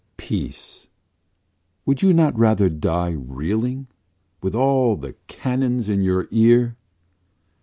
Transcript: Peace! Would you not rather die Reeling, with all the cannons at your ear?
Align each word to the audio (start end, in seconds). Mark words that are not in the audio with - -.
Peace! 0.17 0.87
Would 1.85 2.01
you 2.01 2.11
not 2.11 2.35
rather 2.35 2.69
die 2.69 3.11
Reeling, 3.15 3.85
with 4.41 4.55
all 4.55 4.95
the 4.97 5.13
cannons 5.27 5.89
at 5.91 5.99
your 5.99 6.27
ear? 6.31 6.75